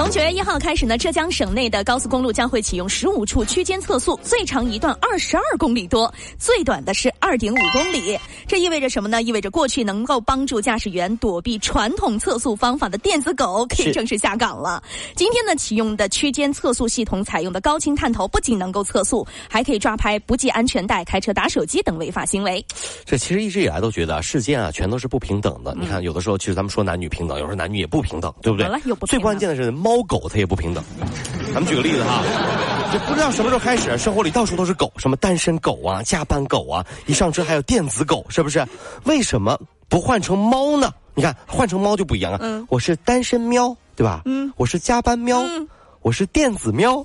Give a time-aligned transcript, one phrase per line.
[0.00, 8.18] 从九月一号开始呢，浙江省内的高速公路将会启用十五处区间测速，最长一段二十二公里多，最短的是二点五公里。
[8.46, 9.20] 这意味着什么呢？
[9.22, 14.82] 意味着过去能够帮助驾驶员躲避传统测速方法的电子狗可以正式下岗了。
[15.14, 22.64] 今天呢，启用的区间测速系统采用的高清探头，不仅能够测速，还可以抓拍不系安全带、开车打手机等违法行为。
[23.04, 25.76] 这其实一直以来都觉得世间啊，全都是不平等的。
[25.78, 28.66] 你看，有的时候其实咱们说男女平等，有时候男女也不平等，对不对？
[28.66, 30.82] 好了又不平等最关键的是猫狗它也不平等。
[31.52, 32.22] 咱们举个例子哈，
[32.92, 38.64] 就不知道什么时候开始，生活里到处都是狗，什么单身狗啊、加班狗啊，一上车还有电子狗，是不是？
[39.04, 40.92] 为什么不换成猫呢？
[41.14, 42.38] 你看，换成猫就不一样啊。
[42.40, 44.22] 嗯我是单身喵，对吧？
[44.26, 45.42] 嗯我是加班喵，
[46.02, 47.02] 我是电子喵。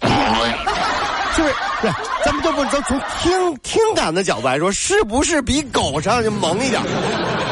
[1.35, 1.91] 就是，对，
[2.23, 6.81] 咱们这不咱从听听感的角度来说，是不是比狗上就萌一点？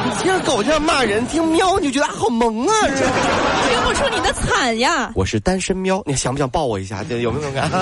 [0.05, 2.73] 你听狗这样骂人，听喵你就觉得啊好萌啊！
[2.89, 5.11] 这听不出你的惨呀！
[5.15, 7.03] 我是单身喵，你想不想抱我一下？
[7.07, 7.69] 这有没有感？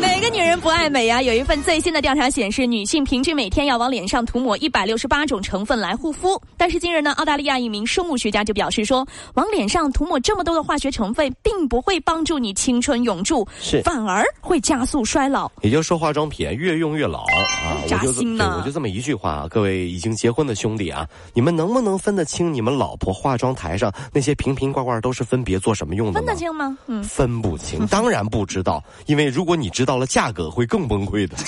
[0.00, 6.40] 哪个女人不爱美呀、有一份最新的调查显示，女性平均每天要往脸上涂抹一百六十八种成分来护肤。
[6.56, 15.50] 但是近日呢，澳大利亚一名生物学家就表示说，往脸上涂抹这么多的化学成分，并不会帮助你青春永驻，是反而会加速衰老。
[15.62, 17.80] 也就是说，化妆品越用越老啊！
[17.88, 26.20] 扎心呢对我就这么一句话啊，各位已经结婚的兄弟啊，你们能不能分得清你们老婆化妆台上那些瓶瓶罐罐都是分别做什么用的？
[26.20, 26.76] 分得清吗？
[26.86, 31.36] 嗯，分不清， 当然不知道，因为如果你知道了价格，会更崩溃的。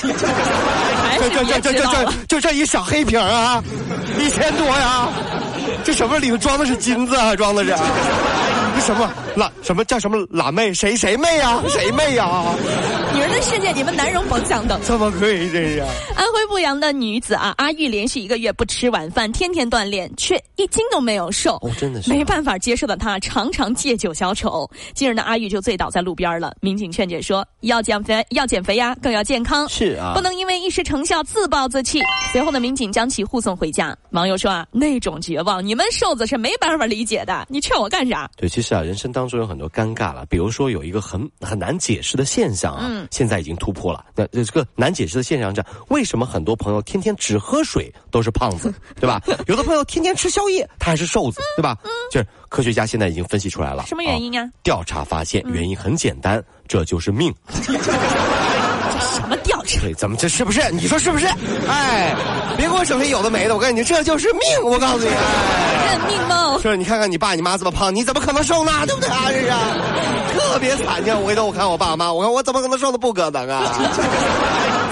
[1.18, 2.12] 这这别知道这这这。
[2.28, 3.62] 就这一小黑瓶儿啊，
[4.20, 5.08] 一千多呀！
[5.82, 7.34] 这什么里头装的是金子啊？
[7.34, 7.70] 装的是？
[8.76, 9.50] 这什么辣？
[9.62, 10.72] 什么叫什么辣妹？
[10.74, 11.62] 谁谁妹呀？
[11.66, 12.44] 谁妹呀？
[13.14, 14.78] 女人的世界，你们男人甭想等。
[14.82, 15.88] 怎么可以这样？
[16.14, 21.54] 安徽阜阳的女子啊，阿玉连续一个月不吃晚饭，天天锻炼，却一斤都没有瘦。
[21.62, 24.70] 哦真的是没办法接受的她，常常借酒消愁。
[24.92, 26.54] 今日呢，阿玉就醉倒在路边了。
[26.60, 32.02] 民警劝解说，要减肥，要减肥呀，更要健康，是啊不能因为一时成效自暴自弃。
[32.30, 33.96] 随后呢，民警将其护送回家。
[34.10, 37.46] 网友说啊，那种绝望，你们瘦子是没办法理解的。
[37.48, 38.30] 你劝我干啥？
[38.36, 44.04] 对，其实啊，人生当中有很多尴尬了，比如说有一个很很难解释的现象啊，嗯现在已经突破了。
[44.14, 49.20] 那这个难解释的现象是，为什么很多朋友天天只喝水都是胖子，对吧？
[49.46, 51.76] 有的朋友天天吃宵夜，他还是瘦子，对吧？
[52.10, 57.34] 就是科学家现在已经分析出来了，什么原因啊嗯调查发现，原因很简单，这就是命。
[59.16, 59.80] 什么调查？
[59.80, 60.62] 对，怎么这是不是？
[60.70, 61.26] 你说是不是？
[61.68, 62.14] 哎，
[62.56, 64.42] 别给我整些有的没的，我告诉你，这就是命。
[64.62, 65.90] 我告诉你，哎。
[65.90, 66.58] 认命吗？
[66.62, 68.72] 是，你看看你爸你妈这么胖，你怎么可能瘦呢？
[68.86, 69.24] 对不对啊？
[69.28, 69.48] 这是，
[70.38, 71.02] 特别惨。
[71.02, 72.98] 你看，我回头我看我爸妈，我看我怎么可能瘦的？
[72.98, 73.72] 不可能啊！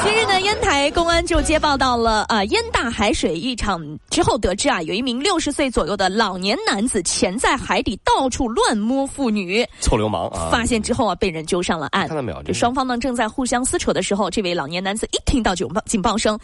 [0.04, 9.66] 近日呢，烟台公安就接报到了啊、烟大海水浴场之后，得知啊，有一名六十岁左右的老年男子潜在海底到处乱摸妇女。
[9.80, 10.50] 臭流氓啊！
[10.52, 12.06] 发现之后啊，被人揪上了岸。
[12.06, 16.38] 看到没有这双方呢正在互相撕扯的时候，这位老年男子一听到警报警报声，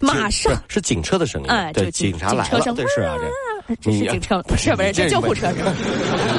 [0.00, 3.26] 马上是是警车的声音，对，哎就警警察来了，警车声对，是啊，这
[3.80, 5.72] 这是警车，不是不是，这救护车是吧？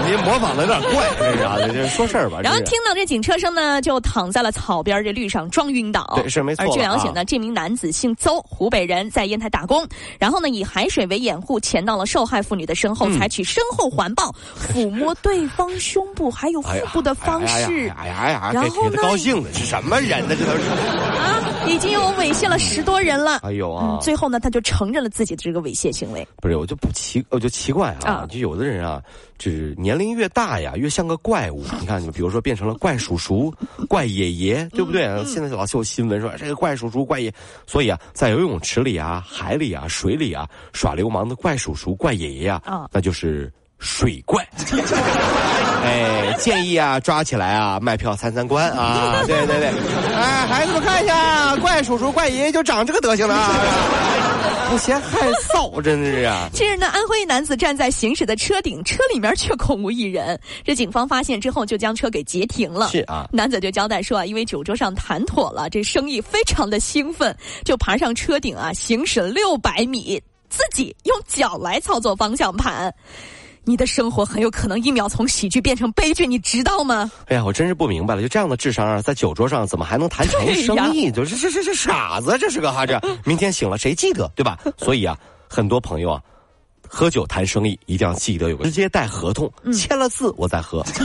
[0.05, 2.39] 你模仿的有点怪，这是啊，这这说事儿吧。
[2.43, 6.05] 然后听到这警车声呢，就躺在了草边这绿上装晕倒。
[6.15, 9.85] 对是没错而据了解呢，这名男子姓邹，湖北人，在烟台打工。
[10.19, 20.35] 然后呢，以海水为掩护，潜到了受害妇女的身后，嗯采取身后环抱、抚摸对方胸部还有腹部的方式哎呀哎呀，然后呢高兴的，是什么人呢？
[20.37, 20.69] 这都是。
[20.69, 23.39] 啊，已经有猥亵了十多人了。
[23.43, 23.99] 哎呦啊嗯，！
[24.01, 26.27] 最后呢，他就承认了自己的这个猥亵行为。
[26.41, 26.87] 不是，我就不
[27.21, 29.01] 奇，我就奇怪啊，啊就有的人啊，
[29.37, 31.63] 就是年龄越大呀，越像个怪物。
[31.79, 33.53] 你看，你比如说变成了怪叔叔、
[33.87, 35.05] 怪爷爷，对不对？
[35.05, 37.33] 嗯现在老是有新闻说这个怪叔叔、怪爷，
[37.65, 44.45] 所以啊，在游泳池里啊、海里啊、水里啊耍流氓的怪叔叔、怪爷爷啊，啊那就是水怪。
[45.85, 49.21] 哎，建议啊，抓起来啊，卖票参参观啊！
[49.27, 49.67] 对对对，
[50.15, 53.53] 哎，孩子们看一下，怪叔叔、怪爷爷就长这个德行了啊！
[54.69, 56.49] 不嫌害臊，真的是啊！
[56.53, 60.39] 近日呢，安徽一男子站在行驶的车顶，车里面却空无一人。
[60.63, 62.89] 这警方发现之后，就将车给截停了。
[62.89, 72.93] 是啊男子就交代说啊，因为酒桌上谈妥了，这生意非常的兴奋，就爬上车顶啊，行驶六百米，自己用脚来操作方向盘。
[73.65, 77.09] 你的生活很有可能一秒从喜剧变成悲剧，你知道吗？
[77.27, 81.09] 哎呀，我真是不明白了，就这样的智商啊，在酒桌上怎么还能谈成生意？
[81.11, 84.57] 就是这这这傻子，这是个哈这，明天醒了谁记得对吧？
[84.77, 85.17] 所以啊，
[85.49, 86.21] 很多朋友啊，
[86.87, 90.85] 喝酒谈生意一定要记得有个直接带合同，签了字我再喝。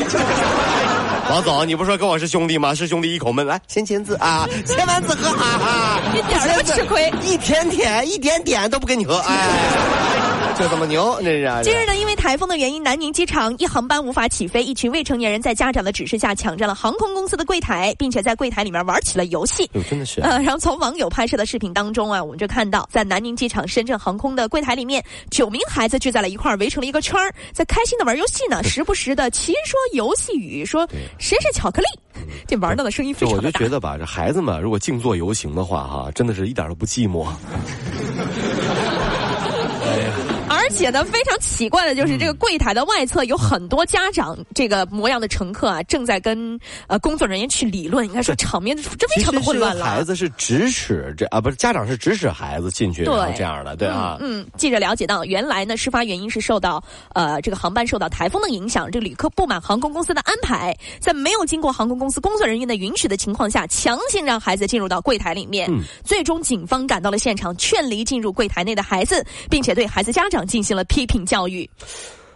[1.30, 2.74] 王总，你不说跟我是兄弟吗？
[2.74, 4.48] 是兄弟一口闷，来先签字啊！
[4.66, 10.29] 签完字喝，哈哈，一点都不吃亏，一天天一点点都不跟你喝，哎。
[10.60, 11.16] 这怎么牛？
[11.22, 11.64] 这是。
[11.64, 19.62] 近日呢，因为台风的原因，南宁机场一航班无法起飞，一群未成年人在家长的指示下抢占了航空公司的柜台，并且在柜台里面玩起了游戏。
[19.72, 20.20] 哟，真的是。
[20.20, 30.86] 呃，然后从网友拍摄的视频当中啊，我们就看到，在南宁机场深圳航空的柜台里面，九名孩子聚在了一块儿，围成了一个圈儿，在开心的玩游戏呢， 时不时的齐说游戏语，说
[31.18, 31.86] 谁是巧克力，
[32.46, 33.46] 这玩闹的声音非常大。
[33.46, 37.26] 我就觉得吧，这孩子们如果静坐游行的话，哈，真的是一点都不寂寞。
[40.70, 49.84] 而且呢，非常奇怪的就是这个柜台的外侧有很多家长这个模样的乘客啊，正在跟呃工作人员去理论，应该说场面这非常的混乱了。
[49.84, 54.16] 孩子是指使这啊，不是家长是指使孩子进去，对这样的，对啊。
[54.20, 56.82] 嗯，记者了解到，原来呢，事发原因是受到
[57.14, 65.68] 呃这个航班受到台风的影响，这个旅客不满航空公司的安排，在没有经过航空公司工作人员的允许的情况下，强行让孩子进入到柜台里面。
[65.68, 65.80] 嗯。
[66.04, 70.59] 最终，警方赶到了现场，劝离进入柜台内的孩子，并且对孩子家长进。
[70.60, 71.68] 进行了批评教育，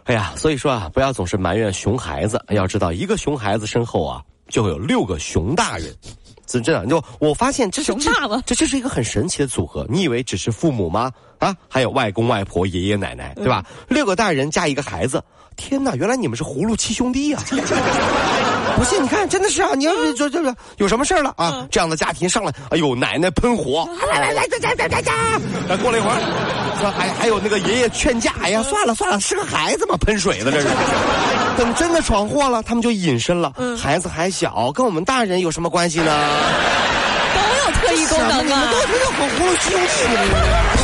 [0.05, 5.94] 哎呀，所以说啊，不要总是埋怨熊孩子，要知道一个熊孩子身后啊，就会有六个熊大人。
[6.47, 8.43] 真的，就我发现这是熊大了？
[8.47, 9.87] 这就是一个很神奇的组合。
[9.91, 11.12] 你以为只是父母吗？
[11.44, 13.62] 啊，还有外公外婆、爷爷奶奶，对吧？
[13.87, 15.23] 六个大人加一个孩子，
[15.56, 15.94] 天哪！
[15.94, 17.38] 原来你们是葫芦七兄弟呀！
[18.76, 19.70] 不信你看，真的是啊！
[19.76, 21.67] 你要这这这有什么事儿了啊？
[21.70, 25.00] 这样的家庭上来，哎呦，奶奶喷火，来来来，来来来
[25.69, 30.67] 来，过了一会儿，说还还有那个爷爷劝架，哎呀，算了算了，是个孩子嘛，喷水的这是。
[31.58, 33.52] 等真的闯祸了，他们就隐身了。
[33.79, 36.12] 孩子还小，跟我们大人有什么关系呢？
[37.35, 38.43] 都有特异功能啊！
[38.43, 39.79] 你们都是很葫芦七兄
[40.11, 40.84] 弟。